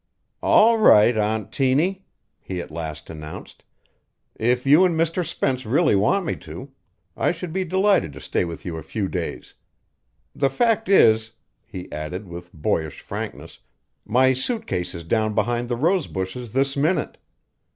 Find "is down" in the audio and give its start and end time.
14.95-15.35